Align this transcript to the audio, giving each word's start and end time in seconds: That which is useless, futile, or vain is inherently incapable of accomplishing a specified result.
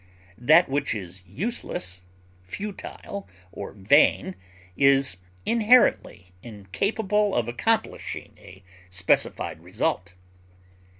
That 0.39 0.67
which 0.67 0.95
is 0.95 1.21
useless, 1.27 2.01
futile, 2.41 3.29
or 3.51 3.73
vain 3.73 4.35
is 4.75 5.17
inherently 5.45 6.31
incapable 6.41 7.35
of 7.35 7.47
accomplishing 7.47 8.35
a 8.39 8.63
specified 8.89 9.59
result. 9.61 10.15